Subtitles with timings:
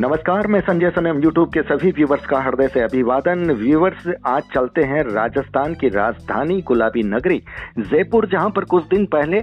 [0.00, 4.82] नमस्कार, मैं संजय सनम यूट्यूब के सभी व्यूवर्स का हृदय से अभिवादन। व्यूवर्स आज चलते
[4.82, 7.42] हैं राजस्थान की राजधानी गुलाबी नगरी,
[7.78, 9.40] जयपुर, जहाँ पर कुछ दिन पहले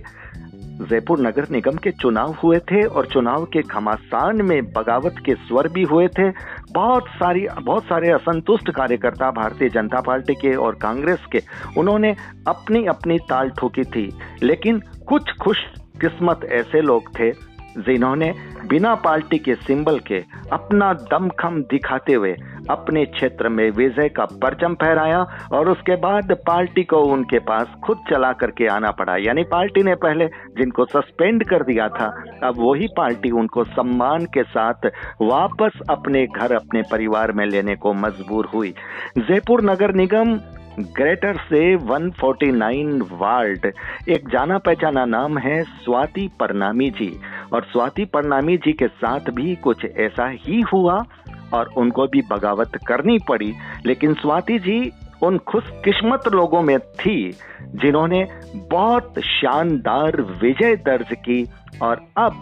[0.89, 5.67] जयपुर नगर निगम के चुनाव हुए थे और चुनाव के घमासान में बगावत के स्वर
[5.67, 6.29] भी हुए थे।
[6.71, 11.41] बहुत सारी, बहुत सारे असंतुष्ट कार्यकर्ता भारतीय जनता पार्टी के और कांग्रेस के,
[11.77, 12.15] उन्होंने
[12.47, 14.11] अपनी अपनी ताल ठोकी थी।
[14.43, 15.57] लेकिन कुछ खुश
[16.01, 18.33] किस्मत ऐसे लोग थे जिन्होंने
[18.67, 22.35] बिना पार्टी के सिंबल के अपना दमखम दिखाते हुए
[22.69, 25.19] अपने क्षेत्र में विजय का परचम फहराया
[25.53, 29.95] और उसके बाद पार्टी को उनके पास खुद चला करके आना पड़ा। यानी पार्टी ने
[29.95, 30.27] पहले
[30.57, 34.85] जिनको सस्पेंड कर दिया था, अब वही पार्टी उनको सम्मान के साथ
[35.21, 38.73] वापस अपने घर, अपने परिवार में लेने को मजबूर हुई।
[39.17, 40.39] जयपुर नगर निगम
[40.79, 43.65] ग्रेटर से 149 वार्ड,
[44.09, 47.19] एक जाना पहचाना नाम है स्वाति परनामी जी।
[47.53, 51.05] और स्वाति परनामी जी के साथ भी कुछ ऐसा ही हुआ
[51.53, 53.53] और उनको भी बगावत करनी पड़ी।
[53.85, 54.91] लेकिन स्वाति जी
[55.23, 57.31] उन खुशकिस्मत लोगों में थी,
[57.61, 61.47] जिन्होंने बहुत शानदार विजय दर्ज की
[61.81, 62.41] और अब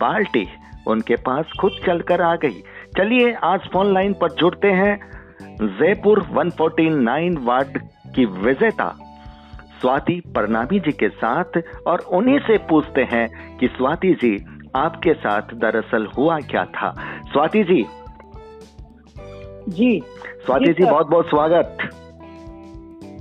[0.00, 0.46] पार्टी
[0.86, 2.62] उनके पास खुद चलकर आ गई।
[2.96, 5.14] चलिए, आज फ़ोन लाइन पर जुड़ते हैं।
[5.62, 7.78] जयपुर 149 वार्ड
[8.14, 8.96] की विजेता
[9.84, 14.36] स्वाति परनामी जी के साथ और उन्हीं से पूछते हैं कि स्वाति जी
[14.76, 16.90] आपके साथ दरअसल हुआ क्या था?
[17.32, 17.82] स्वाति जी।
[19.68, 20.00] जी।
[20.46, 21.78] स्वाति जी, जी बहुत बहुत स्वागत।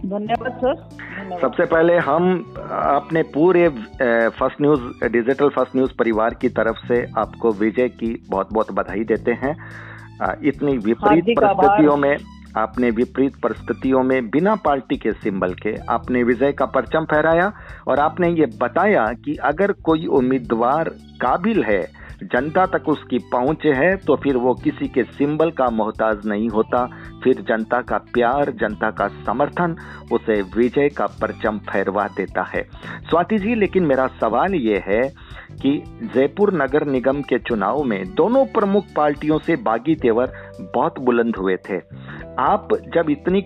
[0.05, 6.87] धन्यवाद सर। सबसे पहले हम अपने पूरे first news digital first news परिवार की तरफ़
[6.87, 9.55] से आपको विजय की बहुत बहुत बधाई देते हैं।
[10.43, 12.15] इतनी विपरीत परिस्थितियों में
[12.57, 17.51] आपने विपरीत परिस्थितियों में बिना पार्टी के सिंबल के आपने विजय का परचम फहराया
[17.87, 20.89] और आपने ये बताया कि अगर कोई उम्मीदवार
[21.21, 21.81] काबिल है,
[22.23, 26.85] जनता तक उसकी पहुँच है तो फिर वो किसी के सिंबल का मोहताज नहीं होता।
[27.23, 29.75] फिर जनता का प्यार, जनता का समर्थन,
[30.11, 32.63] उसे विजय का परचम फहरवा देता है।
[33.09, 35.01] स्वाति जी, लेकिन मेरा सवाल ये है
[35.53, 35.71] कि
[36.15, 40.33] जयपुर नगर निगम के चुनाव में दोनों प्रमुख पार्टियों से बागी तेवर
[40.75, 41.77] बहुत बुलंद हुए थे।
[42.39, 43.39] आप जब इतनी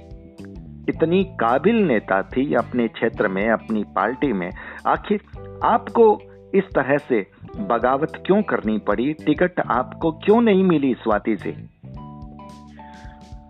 [0.90, 4.50] इतनी काबिल नेता थी अपने क्षेत्र में अपनी पार्टी में
[4.88, 5.22] आखिर
[5.64, 6.20] आपको
[6.56, 7.28] इस तरह से
[7.58, 9.14] बगावत क्यों करनी पड़ी?
[9.14, 11.52] टिकट आपको क्यों नहीं मिली स्वाति से?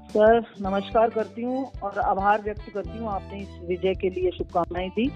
[0.09, 4.89] सर नमस्कार करती हूँ और आभार व्यक्त करती हूँ। आपने इस विजय के लिए शुभकामनाएँ
[4.89, 5.11] दी।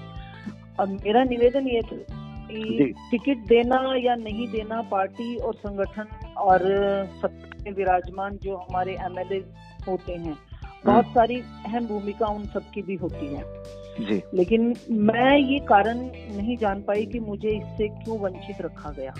[0.79, 1.97] और मेरा निवेदन ये था
[2.51, 6.59] कि टिकट देना या नहीं देना पार्टी और संगठन और
[7.21, 10.37] सत्ता में विराजमान जो हमारे एमएलए होते हैं।
[10.85, 13.43] बहुत हम्म। सारी अहम भूमिका उन सबकी भी होती है।
[13.91, 15.97] जी। लेकिन मैं ये कारण
[16.37, 19.13] नहीं जान पाई कि मुझे इससे क्यों वंचित रखा गया।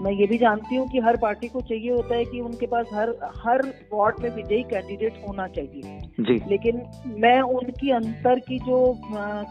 [0.00, 2.86] मैं ये भी जानती हूँ कि हर पार्टी को चाहिए होता है कि उनके पास
[2.94, 8.98] हर हर वार्ड में विजयी कैंडिडेट होना चाहिए। जी। लेकिन मैं उनकी अंतर की जो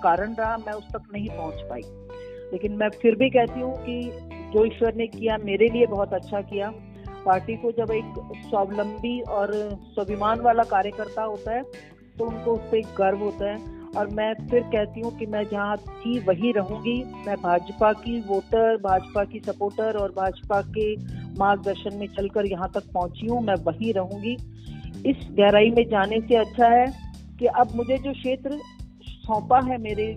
[0.03, 1.81] कारण रहा मैं उस तक नहीं पहुँच पाई।
[2.51, 4.11] लेकिन मैं फिर भी कहती हूँ कि
[4.53, 6.73] जो ईश्वर ने किया मेरे लिए बहुत अच्छा किया।
[7.17, 8.13] पार्टी को जब एक
[8.49, 9.53] स्वावलंबी और
[9.85, 11.63] स्वाभिमान वाला कार्यकर्ता होता है
[12.17, 15.77] तो उनको उस पर गर्व होता है। और मैं फिर कहती हूँ कि मैं जहाँ
[15.77, 20.95] थी, वही रहूँगी। मैं भाजपा की वोटर, भाजपा की सपोर्टर और भाजपा के
[21.39, 24.33] मार्गदर्शन में चलकर यहाँ तक पहुँची हूँ। मैं वही रहूँगी।
[25.05, 26.85] इस गहराई में जाने से अच्छा है
[27.39, 28.59] कि अब मुझे जो क्षेत्र
[29.03, 30.13] सौंपा है मेरे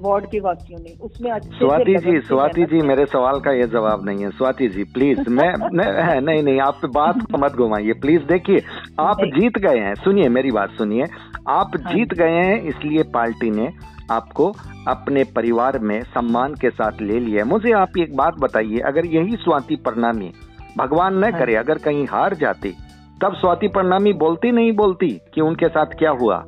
[0.00, 4.04] वार्ड के वासियों ने उसमें अच्छे स्वाति जी स्वाति जी मेरे सवाल का ये जवाब
[4.04, 8.22] नहीं है। स्वाति जी प्लीज़ मैं नहीं नहीं नहीं आप बात को मत घुमाइए प्लीज़
[8.22, 8.62] देखिए
[9.00, 11.04] आप जीत गए हैं सुनिए मेरी बात सुनिए
[11.48, 13.70] आप हाँ जीत गए हैं इसलिए पार्टी ने
[14.10, 14.52] आपको
[14.88, 19.36] अपने परिवार में सम्मान के साथ ले लिया मुझे आप एक बात बताइए अगर यही
[19.36, 20.32] स्वाति प्रणामी
[20.78, 22.74] भगवान न हाँ। करे अगर कहीं हार जाती
[23.22, 26.44] तब स्वाति प्रणामी बोलती नहीं बोलती कि उनके साथ क्या हुआ?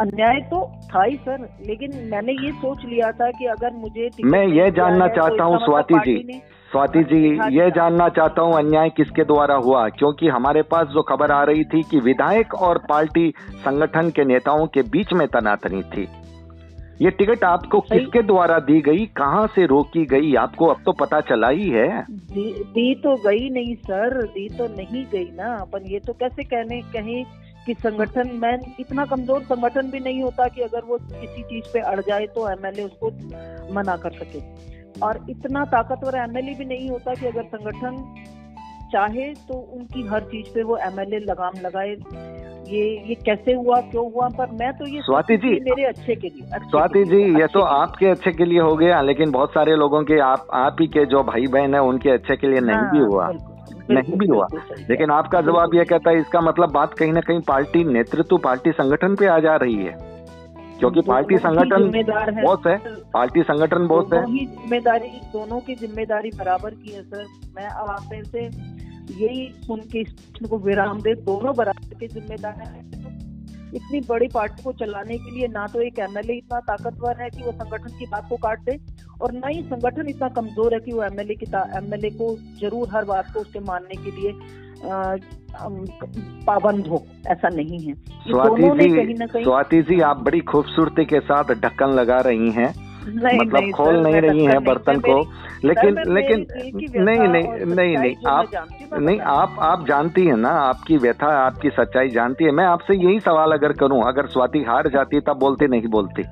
[0.00, 0.60] अन्याय तो
[0.94, 5.08] था ही सर लेकिन मैंने ये सोच लिया था कि अगर मुझे मैं ये जानना
[5.08, 6.40] चाहता हूँ मतलब स्वाति जी
[6.70, 7.18] स्वाति जी
[7.56, 11.64] ये जानना चाहता हूँ अन्याय किसके द्वारा हुआ क्योंकि हमारे पास जो खबर आ रही
[11.64, 13.32] थी कि विधायक और पार्टी
[13.64, 16.08] संगठन के नेताओं के बीच में तनातनी थी।
[17.02, 21.20] ये टिकट आपको किसके द्वारा दी गई कहाँ से रोकी गई आपको अब तो पता
[21.20, 25.90] चला ही है। दी, दी तो गई नहीं सर दी तो नहीं गई ना अपन
[25.92, 27.24] ये तो कैसे कहने कहीं
[27.66, 31.80] कि संगठन मैं इतना कमज़ोर संगठन भी नहीं होता कि अगर वो किसी चीज़ पे
[31.90, 33.10] अड़ जाए तो एमएलए उसको
[33.74, 34.40] मना कर सके।
[35.00, 38.04] और इतना ताकतवर एमएलए भी नहीं होता कि अगर संगठन
[38.92, 41.96] चाहे तो उनकी हर चीज़ पे वो एमएलए लगाम लगाए।
[42.68, 46.28] ये ये कैसे हुआ क्यों हुआ पर मैं तो ये स्वाति जी मेरे अच्छे के
[46.28, 50.02] लिए स्वाति जी ये तो आपके अच्छे के लिए हो गया लेकिन बहुत सारे लोगों
[50.04, 52.98] के आप आप ही के जो भाई बहन है उनके अच्छे के लिए नहीं भी
[52.98, 53.26] हाँ, हुआ।
[53.90, 54.46] नहीं भी हुआ।
[54.90, 58.72] लेकिन आपका जवाब यह कहता है इसका मतलब बात कहीं ना कहीं पार्टी नेतृत्व पार्टी
[58.72, 59.96] संगठन पे आ जा रही है।
[60.78, 61.90] क्योंकि पार्टी संगठन
[62.42, 62.76] बहुत है।
[63.12, 67.26] पार्टी संगठन बहुत है। ज़िम्मेदारी दोनों की ज़िम्मेदारी बराबर की है सर।
[67.56, 68.44] मैं अब आपने से
[69.14, 70.14] यही सुन के इस
[70.50, 72.90] को विराम दे दोनों बराबर के जिम्मेदार हैं।
[73.74, 77.42] इतनी बड़ी पार्टी को चलाने के लिए ना तो एक एमएलए इतना ताकतवर है कि
[77.42, 78.72] वो संगठन की बात को काट दे
[79.22, 81.46] और ना ही संगठन इतना कमज़ोर है कि वो एमएलए की
[81.78, 84.32] एमएलए को ज़रूर हर बात को उसके मानने के लिए
[86.46, 87.94] पाबंद हो। ऐसा नहीं है।
[88.28, 92.72] स्वाति जी स्वाति जी आप बड़ी खूबसूरती के साथ ढक्कन लगा रही हैं।
[93.04, 95.20] नहीं, मतलब नहीं, खोल नहीं रही है बर्तन को।
[95.64, 96.46] लेकिन लेकिन
[96.98, 98.46] नहीं नहीं नहीं नहीं आप
[98.94, 103.20] नहीं आप आप जानती है ना आपकी व्यथा आपकी सच्चाई जानती है। मैं आपसे यही
[103.20, 106.22] सवाल अगर करूँ अगर स्वाति हार जाती तब बोलती नहीं बोलती।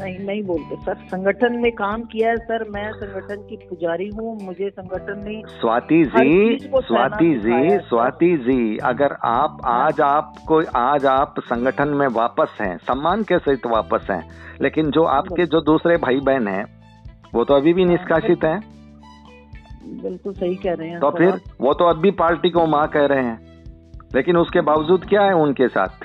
[0.00, 4.38] नहीं नहीं बोलते। सर संगठन में काम किया है सर मैं संगठन की पुजारी हूँ
[4.42, 11.34] मुझे संगठन ने स्वाति जी स्वाति जी स्वाति जी अगर आप आज आपको आज आप
[11.40, 14.22] संगठन में वापस हैं सम्मान के सहित वापस हैं
[14.60, 16.64] लेकिन जो आपके जो दूसरे भाई बहन हैं
[17.34, 18.60] वो तो अभी भी हाँ, निष्कासित हैं?
[20.02, 23.06] बिल्कुल सही कह रहे हैं तो फिर वो तो अब भी पार्टी को माँ कह
[23.06, 23.38] रहे हैं
[24.14, 26.04] लेकिन उसके बावजूद क्या है उनके साथ?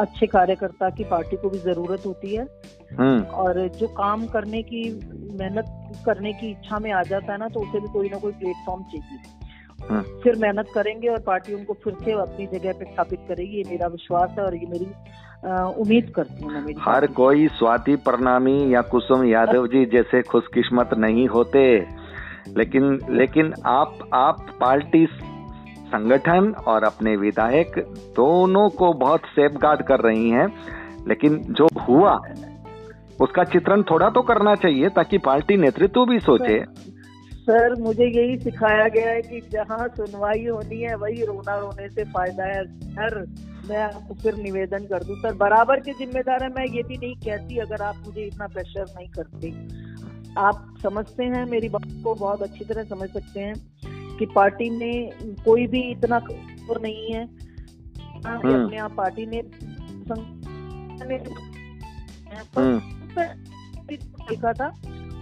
[0.00, 2.46] अच्छे कार्यकर्ता की पार्टी को भी ज़रूरत होती है।
[2.98, 4.82] हम्म। और जो काम करने की
[5.40, 8.32] मेहनत करने की इच्छा में आ जाता है ना तो उसे भी कोई ना कोई
[8.32, 9.18] प्लेटफॉर्म चाहिए।
[9.90, 13.64] हम्म। फिर मेहनत करेंगे और पार्टी उनको फिर से अपनी जगह पे स्थापित करेगी। ये
[13.70, 14.86] मेरा विश्वास है और ये मेरी
[15.80, 21.26] उम्मीद करती हूँ मेरी। हर कोई स्वाति प्रणामी या कुसुम यादव जी जैसे खुशकिस्मत नहीं
[21.28, 21.64] होते।
[22.48, 25.06] लेकिन लेकिन आप आप पार्टी
[25.92, 27.78] संगठन और अपने विधायक
[28.16, 30.46] दोनों को बहुत सेफ़ गार्ड कर रही हैं,
[31.08, 32.20] लेकिन जो हुआ,
[33.20, 36.64] उसका चित्रण थोड़ा तो करना चाहिए ताकि पार्टी नेतृत्व भी सोचे।
[37.34, 42.04] सर, मुझे यही सिखाया गया है कि जहाँ सुनवाई होनी है, वही रोना रोने से
[42.04, 43.18] फ़ायदा है। सर,
[43.68, 47.14] मैं आपको फिर निवेदन कर दूँ। सर, बराबर के जिम्मेदार है, मैं ये भी नहीं
[47.14, 49.50] कहती अगर आप मुझे इतना प्रेशर नहीं करते।
[50.38, 53.54] आप समझते हैं मेरी बात को, बहुत अच्छी तरह समझ सकते हैं।
[54.18, 55.10] कि पार्टी में
[55.44, 57.24] कोई भी इतना कमज़ोर नहीं है
[58.26, 59.38] हाँ, हम्म। अपने आप पार्टी ने
[62.56, 62.80] हम्म।
[64.28, 64.68] देखा था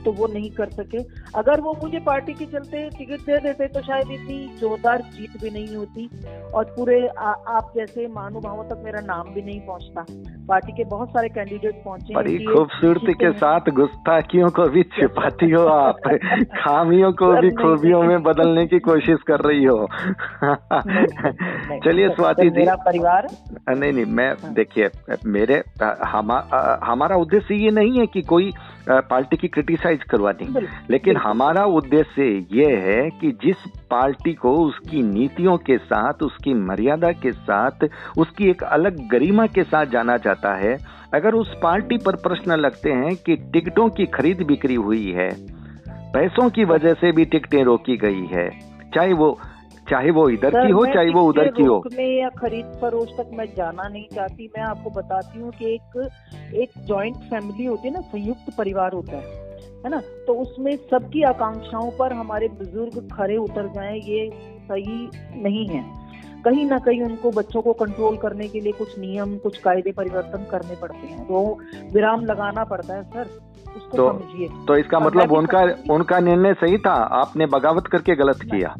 [0.04, 0.98] तो वो नहीं कर सके
[1.37, 5.50] अगर वो मुझे पार्टी के चलते टिकट दे देते तो शायद इतनी जोरदार जीत भी
[5.50, 6.09] नहीं होती
[6.55, 10.05] और पूरे आ, आप जैसे महानुभावों तक मेरा नाम भी नहीं पहुँचता।
[10.49, 15.62] पार्टी के बहुत सारे कैंडिडेट पहुँचे बड़ी खूबसूरती के साथ गुस्ताखियों को भी छिपाती हो
[15.67, 16.09] आप।
[16.56, 19.87] खामियों को भी खूबियों में बदलने की कोशिश कर रही हो।
[21.85, 23.29] चलिए स्वाति जी। मेरा परिवार
[23.71, 24.91] नहीं नहीं मैं हाँ। देखिए
[25.27, 25.62] मेरे
[26.87, 28.50] हमारा उद्देश्य ये नहीं है कि कोई
[28.88, 30.47] पार्टी की क्रिटिसाइज करवानी
[30.91, 37.11] लेकिन हमारा उद्देश्य ये है कि जिस पार्टी को उसकी नीतियों के साथ उसकी मर्यादा
[37.12, 37.84] के साथ
[38.19, 40.76] उसकी एक अलग गरिमा के साथ जाना जाता है
[41.14, 45.28] अगर उस पार्टी पर प्रश्न लगते हैं कि टिकटों की खरीद बिक्री हुई है
[46.14, 48.49] पैसों की वजह से भी टिकटें रोकी गई है
[48.94, 49.38] चाहे वो
[49.90, 53.46] चाहे वो इधर की हो चाहे वो उधर की हो। या खरीद फरोश तक मैं
[53.56, 56.11] जाना नहीं चाहती मैं आपको बताती हूँ कि एक
[56.55, 59.50] एक जॉइंट फैमिली होती है ना संयुक्त परिवार होता है।
[59.84, 60.00] है ना?
[60.26, 64.31] तो उसमें सबकी आकांक्षाओं पर हमारे बुज़ुर्ग खड़े उतर जाएँ ये
[64.62, 65.10] सही
[65.43, 66.00] नहीं है।
[66.44, 70.46] कहीं ना कहीं उनको बच्चों को कंट्रोल करने के लिए कुछ नियम कुछ कायदे परिवर्तन
[70.50, 71.58] करने पड़ते हैं। तो
[71.93, 73.26] विराम लगाना पड़ता है सर।
[73.76, 74.10] उसको तो,
[74.67, 76.93] तो इसका मतलब उनका उनका निर्णय सही था?
[76.93, 78.76] आपने बगावत करके गलत किया?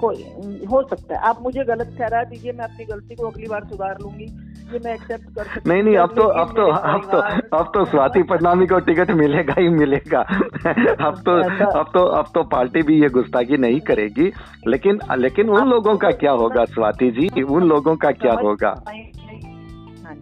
[0.00, 0.22] कोई
[0.66, 3.98] हो सकता है। आप मुझे गलत ठहरा दीजिए मैं अपनी गलती को अगली बार सुधार
[4.02, 7.18] लूँगी। ये मैं एक्सेप्ट कर सकती नहीं नहीं अब तो अब तो अब तो
[7.58, 10.20] अब तो स्वाति पटनामी को टिकट मिलेगा ही मिलेगा।
[11.06, 11.36] अब तो
[11.80, 14.30] अब तो अब तो पार्टी भी ये गुस्ताखी नहीं करेगी।
[14.68, 17.42] लेकिन लेकिन उन लोगों का क्या होगा स्वाति जी?
[17.42, 18.74] उन लोगों का क्या होगा?
[18.88, 20.14] हाँ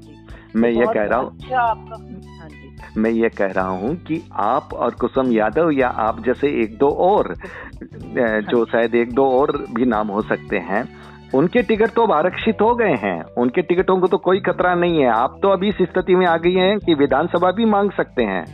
[0.56, 2.48] मैं ये कह रहा हूँ अच्छा हाँ
[2.96, 6.88] मैं ये कह रहा हूँ कि आप और कुसुम यादव या आप जैसे एक दो
[7.08, 7.34] और
[8.50, 10.82] जो। शायद एक दो और भी नाम हो सकते हैं
[11.34, 15.08] उनके टिकट तो आरक्षित हो गए हैं। उनके टिकटों को तो कोई खतरा नहीं है।
[15.08, 18.44] आप तो अभी इस स्थिति में आ गई हैं कि विधानसभा भी मांग सकते हैं।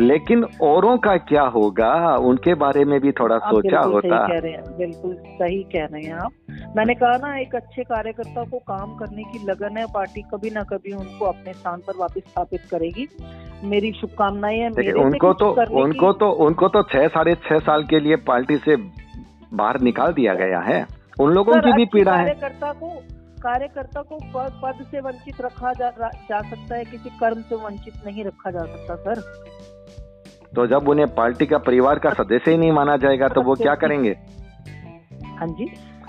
[0.00, 2.16] लेकिन औरों का क्या होगा?
[2.16, 6.14] उनके बारे में भी थोड़ा सोचा होता। कह रहे हैं बिल्कुल सही कह रहे हैं
[6.14, 6.32] आप।
[6.76, 10.62] मैंने कहा ना एक अच्छे कार्यकर्ता को काम करने की लगन है पार्टी कभी ना
[10.62, 13.08] कभी उनको अपने स्थान पर वापस स्थापित करेगी।
[13.64, 15.50] मेरी शुभकामनाएँ हैं मेरे उनको तो
[15.82, 18.76] उनको तो उनको तो छह साढ़े छह साल के लिए पार्टी से
[19.54, 22.88] बाहर निकाल दिया गया है। उन लोगों की भी पीड़ा है। कार्यकर्ता को
[23.42, 27.94] कार्यकर्ता को पद पद से वंचित रखा जा, जा सकता है किसी कर्म से वंचित
[28.06, 29.20] नहीं रखा जा सकता सर।
[30.54, 33.74] तो जब उन्हें पार्टी का परिवार का सदस्य ही नहीं माना जाएगा तो वो क्या
[33.74, 34.16] करेंगे?
[35.38, 35.66] हाँ जी।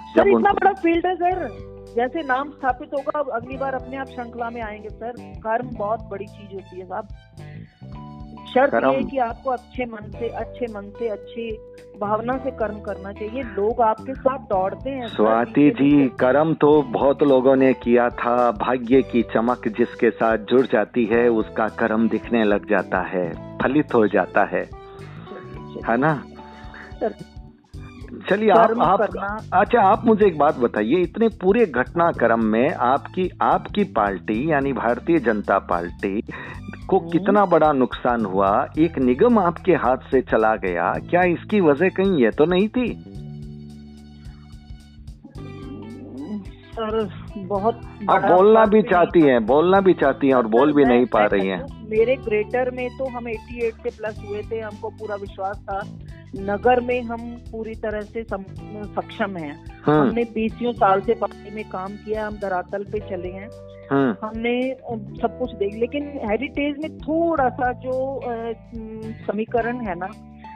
[0.09, 1.47] सर इतना बड़ा फ़ील्ड है सर।
[1.95, 6.25] जैसे नाम स्थापित होगा अगली बार अपने आप श्रृंखला में आएँगे सर। कर्म बहुत बड़ी
[6.25, 7.07] चीज़ होती है साहब।
[8.47, 11.51] शर्त ये कि आपको अच्छे मन से अच्छे मन से अच्छी
[12.01, 17.23] भावना से कर्म करना चाहिए। लोग आपके साथ दौड़ते हैं। स्वाति जी कर्म तो बहुत
[17.23, 22.43] लोगों ने किया था। भाग्य की चमक जिसके साथ जुड़ जाती है उसका कर्म दिखने
[22.43, 24.63] लग जाता है फलित हो जाता है।
[25.85, 26.23] है ना?
[28.29, 29.01] चलिए आप आप
[29.53, 35.19] अच्छा आप मुझे एक बात बताइए इतने पूरे घटनाक्रम में आपकी आपकी पार्टी यानी भारतीय
[35.19, 36.21] जनता पार्टी
[36.87, 38.67] को हम्म। कितना बड़ा नुकसान हुआ?
[38.79, 43.03] एक निगम आपके हाथ से चला गया क्या इसकी वजह कहीं ये तो नहीं थी?
[46.73, 51.05] सर बहुत आप बोलना भी चाहती हैं। बोलना भी चाहती हैं और बोल भी नहीं
[51.05, 55.15] पा रही हैं। मेरे ग्रेटर में तो हम 88 से प्लस हुए थे हमको पूरा
[55.15, 55.79] विश्वास था।
[56.39, 57.19] नगर में हम
[57.51, 59.53] पूरी तरह से सक्षम हैं।
[59.83, 63.49] हाँ। हमने बीसियों साल से पार्टी में काम किया हम धरातल पे चले हैं।
[63.91, 64.53] हाँ। हमने
[65.21, 68.19] सब कुछ देख लेकिन हेरिटेज में थोड़ा सा जो
[69.27, 70.09] समीकरण है ना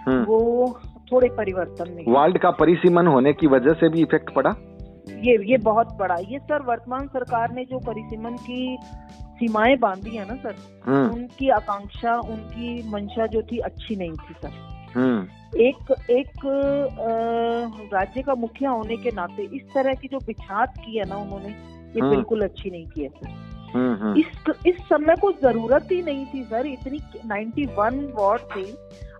[0.07, 0.79] हाँ। वो
[1.11, 4.55] थोड़े परिवर्तन में वर्ल्ड का परिसीमन होने की वजह से भी इफ़ेक्ट पड़ा?
[5.09, 8.77] ये ये बहुत बड़ा। ये सर वर्तमान सरकार ने जो परिसीमन की
[9.39, 10.55] सीमाएँ बांधी है ना सर
[11.13, 14.70] उनकी आकांक्षा उनकी मंशा जो थी अच्छी नहीं थी सर।
[15.57, 16.41] एक एक
[17.93, 21.49] राज्य का मुखिया होने के नाते इस तरह की जो बिछात की है ना उन्होंने
[21.49, 23.29] ये हाँ। बिल्कुल अच्छी नहीं की है सर।
[23.73, 24.25] हाँ, हाँ। इस
[24.67, 28.65] इस समय को ज़रूरत ही नहीं थी सर। इतनी 91 वार्ड थी।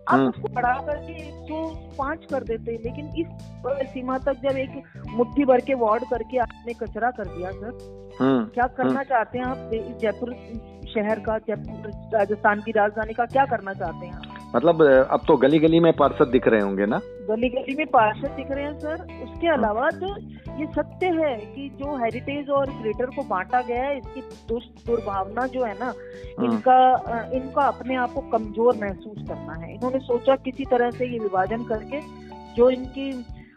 [0.10, 5.62] आप उसको बढ़ा करके 105 कर देते लेकिन इस सीमा तक जब एक मुट्ठी भर
[5.62, 7.78] के वार्ड करके आपने कचरा कर दिया सर
[8.54, 9.70] क्या करना चाहते हैं आप?
[10.02, 10.34] जयपुर
[10.94, 15.60] शहर का जयपुर राजस्थान की राजधानी का क्या करना चाहते हैं मतलब अब तो गली
[15.60, 17.00] गली में पार्षद दिख रहे होंगे ना?
[17.30, 20.08] गली गली में पार्षद दिख रहे हैं सर। उसके हाँ। अलावा तो
[20.60, 25.46] ये सत्य है कि जो हेरिटेज और ग्रेटर को बांटा गया है इसकी दुष्ट दुर्भावना
[25.48, 30.36] जो है ना हाँ। इनका इनका अपने आप को कमज़ोर महसूस करना है। इन्होंने सोचा
[30.46, 32.02] किसी तरह से ये विभाजन करके
[32.56, 33.12] जो इनकी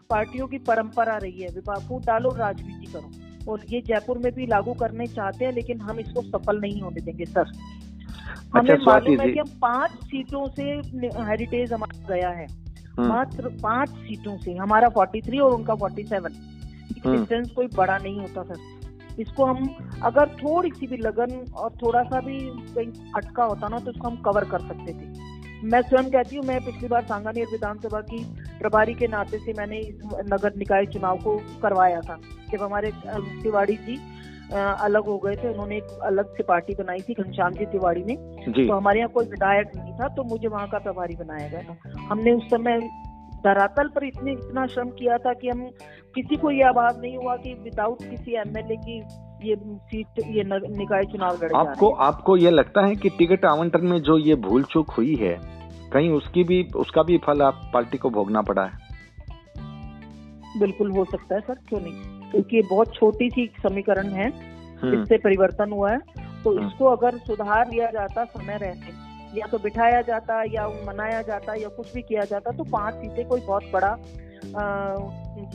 [0.09, 4.73] पार्टियों की परंपरा रही है विभाग डालो राजनीति करो। और ये जयपुर में भी लागू
[4.73, 7.51] करने चाहते हैं लेकिन हम इसको सफल नहीं होने देंगे सर।
[8.57, 10.63] हमें अच्छा, मालूम है कि हम पाँच सीटों से
[11.23, 12.45] हेरिटेज हमारा गया है।
[12.97, 16.37] हाँ। मात्र पाँच सीटों से हमारा 43 और उनका 47
[17.05, 21.71] डिस्टेंस हाँ। कोई बड़ा नहीं होता सर। इसको हम अगर थोड़ी सी भी लगन और
[21.81, 22.39] थोड़ा सा भी
[22.73, 25.33] कहीं अटका होता ना तो इसको हम कवर कर सकते थे।
[25.63, 28.23] मैं स्वयं कहती हूँ मैं पिछली बार सांगानेर विधानसभा की
[28.59, 29.95] प्रभारी के नाते से मैंने इस
[30.33, 32.19] नगर निकाय चुनाव को करवाया था
[32.51, 32.91] जब हमारे
[33.43, 33.95] तिवाड़ी जी
[34.53, 38.15] अलग हो गए थे। उन्होंने एक अलग से पार्टी बनाई थी घनश्याम जी तिवाड़ी ने
[38.45, 42.05] तो हमारे यहाँ कोई विधायक नहीं था तो मुझे वहाँ का प्रभारी बनाया गया था।
[42.09, 42.79] हमने उस समय
[43.45, 45.65] धरातल पर इतने इतना श्रम किया था कि हम
[46.15, 48.97] किसी को ये आवाज़ नहीं हुआ कि विदाउट किसी एमएलए की
[49.49, 53.97] ये सीट ये निकाय चुनाव लड़े आपको आपको ये लगता है कि टिकट आवंटन में
[54.01, 55.35] जो ये भूल चूक हुई है
[55.93, 58.83] कहीं उसकी भी उसका भी फल आप पार्टी को भोगना पड़ा है?
[60.59, 62.24] बिल्कुल हो सकता है सर क्यों नहीं?
[62.31, 64.29] क्योंकि बहुत छोटी सी समीकरण है
[64.81, 65.99] हम्म। इससे परिवर्तन हुआ है।
[66.43, 71.21] तो हम्म। इसको अगर सुधार लिया जाता समय रहते या तो बिठाया जाता या मनाया
[71.21, 73.95] जाता या कुछ भी किया जाता तो पाँच सीटें कोई बहुत बड़ा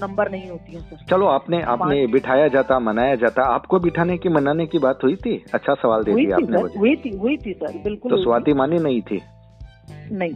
[0.03, 4.29] नंबर नहीं होती है सर। चलो आपने आपने बिठाया जाता मनाया जाता आपको बिठाने की
[4.29, 5.45] मनाने की बात हुई थी?
[5.55, 8.79] अच्छा सवाल दे दिया आपने मुझे। हुई थी हुई थी सर बिल्कुल तो स्वाति मानी
[8.79, 9.21] नहीं थी?
[10.13, 10.35] नहीं।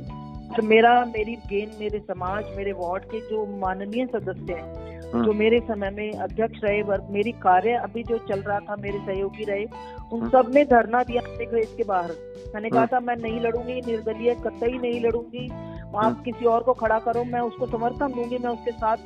[0.56, 4.83] तो मेरा मेरी गेन मेरे समाज मेरे वार्ड के जो माननीय सदस्य हैं
[5.14, 8.76] जो हाँ। मेरे समय में अध्यक्ष रहे वर्ग मेरी कार्य अभी जो चल रहा था
[8.76, 9.64] मेरे सहयोगी रहे
[10.12, 11.22] उन हाँ। सबने धरना दिया
[11.60, 12.10] इसके बाहर
[12.54, 15.48] मैंने कहा हाँ। था मैं नहीं लड़ूँगी निर्दलीय कतई नहीं लड़ूँगी
[15.96, 18.96] आप किसी और को खड़ा करो मैं उसको समर्थन दूँगी मैं उसके साथ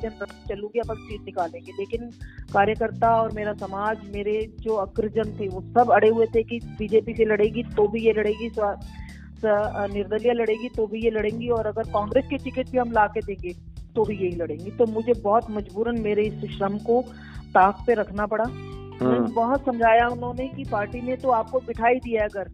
[0.47, 2.09] चलूँगी अपन सीट निकालेंगे लेकिन
[2.53, 7.13] कार्यकर्ता और मेरा समाज मेरे जो अग्रजन थे वो सब अड़े हुए थे कि बीजेपी
[7.13, 8.51] से लड़ेगी तो भी ये लड़ेगी
[9.45, 13.21] निर्दलीय लड़ेगी तो भी ये लड़ेंगी और अगर कांग्रेस के टिकट भी हम ला के
[13.21, 13.53] देंगे
[13.99, 17.01] तो भी यही लड़ेंगी। तो मुझे बहुत मजबूरन मेरे इस श्रम को
[17.53, 18.43] ताक पे रखना पड़ा।
[19.01, 22.51] हाँ। बहुत समझाया उन्होंने कि पार्टी ने तो आपको बिठाई दिया है घर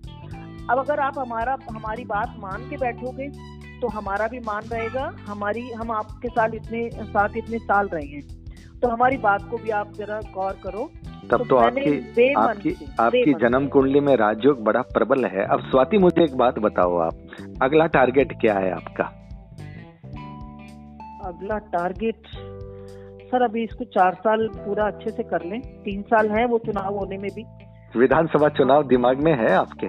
[0.69, 3.27] अब अगर आप हमारा हमारी बात मान के बैठोगे
[3.81, 8.21] तो हमारा भी मान रहेगा। हमारी हम आपके साथ इतने साथ इतने साल रहे हैं।
[8.79, 10.89] तो हमारी बात को भी आप जरा गौर करो।
[11.31, 15.97] तब तो, तो आपकी आपकी आपकी जन्म कुंडली में राजयोग बड़ा प्रबल है। अब स्वाति
[15.97, 17.15] मुझे एक बात बताओ आप।
[17.61, 19.11] अगला टारगेट क्या है आपका?
[21.25, 22.27] अगला टारगेट
[23.25, 26.97] सर अभी इसको चार साल पूरा अच्छे से कर लें। तीन साल है वो चुनाव
[26.97, 27.45] होने में भी।
[27.99, 29.87] विधानसभा चुनाव दिमाग में है आपके?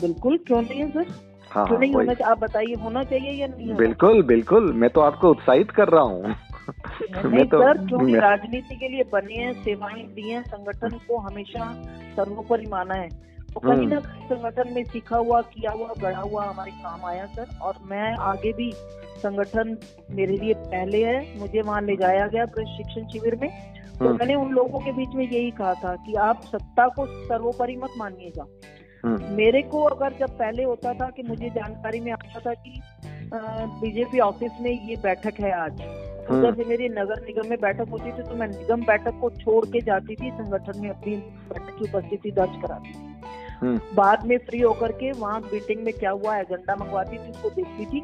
[0.00, 1.14] बिल्कुल क्यों नहीं है सर
[1.50, 5.30] हाँ, क्यों नहीं होना आप बताइए होना चाहिए या नहीं बिल्कुल बिल्कुल मैं तो आपको
[5.30, 6.34] उत्साहित कर रहा हूँ।
[7.24, 11.72] मैं तो सर क्योंकि राजनीति के लिए बने हैं सेवाएँ दी हैं संगठन को हमेशा
[12.16, 13.08] सर्वोपरि माना है।
[13.60, 17.56] कहीं ना कहीं संगठन में सीखा हुआ किया हुआ गढ़ा हुआ हमारे काम आया सर।
[17.62, 18.70] और मैं आगे भी
[19.22, 19.76] संगठन
[20.10, 23.50] मेरे लिए पहले है मुझे वहाँ ले जाया गया प्रशिक्षण शिविर में।
[23.98, 27.76] तो मैंने उन लोगों के बीच में यही कहा था कि आप सत्ता को सर्वोपरि
[27.76, 28.46] मत मानिएगा
[29.36, 32.80] मेरे को अगर जब पहले होता था कि मुझे जानकारी में आता था कि
[33.34, 37.88] बीजेपी ऑफ़िस में ये बैठक है आज उधर हम्म। से मेरी नगर निगम में बैठक
[37.90, 41.76] होती थी तो मैं निगम बैठक को छोड़ के जाती थी संगठन में अपनी बैठक
[41.78, 43.05] की उपस्थिति दर्ज कराती थी। हम्म।
[43.64, 47.86] बाद में फ्री होकर के वहाँ मीटिंग में क्या हुआ एजेंडा मंगवाती थी उसको देखती
[47.86, 48.00] थी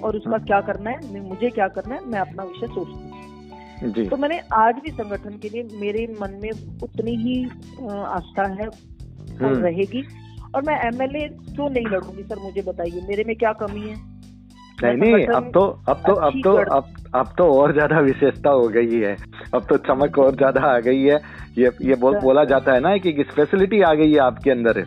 [0.00, 4.08] और उसका हम्म। क्या करना है मुझे क्या करना है मैं अपना विषय सोचती थी।
[4.08, 6.50] तो मैंने आज भी संगठन के लिए मेरे मन में
[6.82, 7.44] उतनी ही
[7.90, 10.02] आस्था है और रहेगी।
[10.54, 14.13] और मैं एमएलए क्यों नहीं लड़ूँगी सर मुझे बताइए मेरे में क्या कमी है?
[14.84, 18.66] नहीं नहीं अब तो अब तो अब तो अब अब तो और ज़्यादा विशेषता हो
[18.68, 19.16] गई है।
[19.54, 21.18] अब तो चमक और ज़्यादा आ गई है।
[21.58, 24.84] ये ये बोल बोला जाता है ना कि स्पेशलिटी आ गई है आपके अंदर?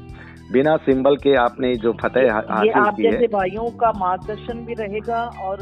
[0.52, 5.58] बिना सिंबल के आपने जो फतेह हासिल आप जैसे भाइयों का मार्गदर्शन भी रहेगा और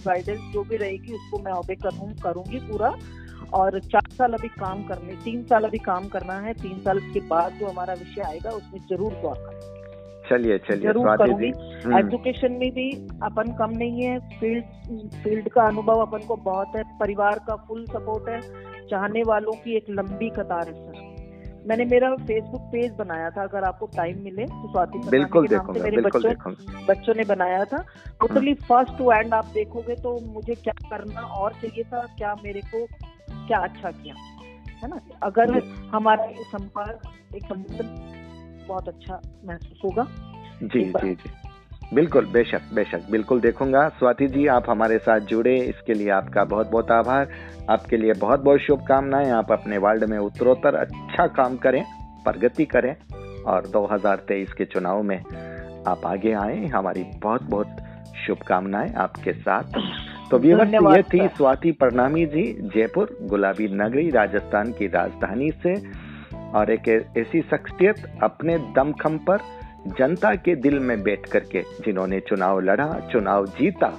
[0.00, 2.94] गाइडेंस जो भी रहेगी उसको मैं ऑबे करूँ करूँगी पूरा।
[3.54, 7.20] और चार साल अभी काम करने तीन साल अभी काम करना है। तीन साल के
[7.28, 9.79] बाद जो हमारा विषय आएगा उसमें ज़रूर गौर करेंगे
[10.30, 11.48] चलिए चलिए ज़रूर करूँगी।
[11.98, 12.90] एजुकेशन में भी
[13.24, 14.64] अपन कम नहीं है। फ़ील्ड
[15.14, 18.40] फ़ील्ड का अनुभव अपन को बहुत है। परिवार का फुल सपोर्ट है।
[18.88, 21.08] चाहने वालों की एक लंबी कतार है सर
[21.68, 26.00] मैंने मेरा फेसबुक पेज बनाया था अगर आपको टाइम मिले तो स्वाति बिल्कुल से मेरे
[26.02, 26.52] बच्चों
[26.86, 27.78] बच्चों ने बनाया था।
[28.20, 32.60] टोटली फ़र्स्ट टू एंड आप देखोगे तो मुझे क्या करना और चाहिए था क्या मेरे
[32.72, 32.84] को
[33.46, 34.14] क्या अच्छा किया
[34.82, 35.00] है ना?
[35.22, 35.58] अगर
[35.92, 38.19] हमारा संपर्क एक संबंध
[38.70, 40.06] बहुत अच्छा महसूस होगा।
[40.62, 41.30] जी जी जी।
[41.94, 46.70] बिल्कुल बेशक बेशक। बिल्कुल देखूँगा। स्वाति जी आप हमारे साथ जुड़े। इसके लिए आपका बहुत
[46.70, 47.28] बहुत आभार।
[47.70, 51.82] आपके लिए बहुत बहुत शुभकामनाएँ। आप अपने वार्ड में उत्तरोत्तर अच्छा काम करें
[52.24, 52.94] प्रगति करें
[53.46, 55.18] और 2023 के चुनाव में
[55.88, 57.76] आप आगे आए। हमारी बहुत बहुत
[58.26, 59.80] शुभकामनाएँ आपके साथ।
[60.30, 62.42] तो व्यूवर्स ये थी स्वाति प्रणामी जी
[62.74, 65.74] जयपुर गुलाबी नगरी राजस्थान की राजधानी से।
[66.54, 69.38] और एक ऐसी शख्सियत अपने दमखम पर
[69.98, 73.98] जनता के दिल में बैठ करके जिन्होंने चुनाव लड़ा, चुनाव जीता।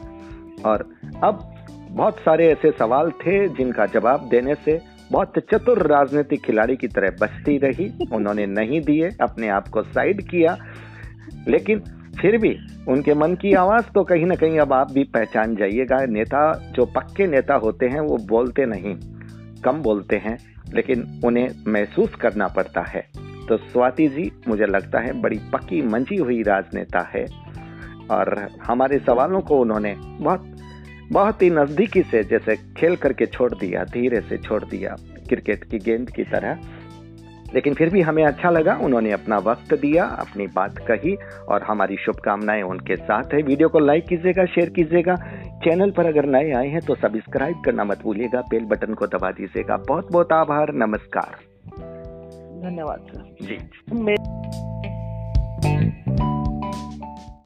[0.66, 0.90] और
[1.24, 1.56] अब
[1.90, 7.10] बहुत सारे ऐसे सवाल थे जिनका जवाब देने से बहुत चतुर राजनीतिक खिलाड़ी की तरह
[7.22, 10.58] बचती रही। उन्होंने नहीं दिए, अपने आप को साइड किया।
[11.48, 11.80] लेकिन
[12.22, 16.06] फिर भी उनके मन की आवाज़ तो कहीं ना कहीं अब आप भी पहचान जाइएगा।
[16.06, 18.96] नेता, जो पक्के नेता होते हैं, वो बोलते नहीं,
[19.62, 20.38] कम बोलते हैं।
[20.74, 23.08] लेकिन उन्हें महसूस करना पड़ता है।
[23.50, 27.26] तो स्वाति जी, मुझे लगता है बड़ी पक्की मंजी हुई राजनेता है
[28.12, 30.56] और हमारे सवालों को उन्होंने बहुत
[31.12, 34.96] बहुत ही नजदीकी से जैसे खेल करके छोड़ दिया, धीरे से छोड़ दिया,
[35.30, 36.60] क्रिकेट की गेंद की तरह।
[37.54, 41.18] लेकिन फिर भी हमें अच्छा लगा। उन्होंने अपना वक्त दिया अपनी बात कही
[41.50, 45.16] और हमारी शुभकामनाएँ उनके साथ है। वीडियो को लाइक कीजिएगा शेयर कीजिएगा।
[45.64, 49.32] चैनल पर अगर नए आए हैं तो सब्सक्राइब करना मत भूलिएगा। बेल बटन को दबा
[49.32, 51.36] दीजिएगा। बहुत बहुत आभार। नमस्कार।
[52.62, 53.08] धन्यवाद
[53.42, 53.58] जी।